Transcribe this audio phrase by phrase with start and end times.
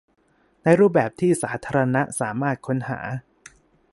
[0.63, 2.99] ในรูปแบบที่สาธารณะสามารถค้นหา